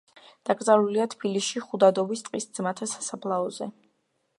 [0.49, 3.75] დაკრძალულია თბილისში, ხუდადოვის ტყის ძმათა სასაფლაოზე.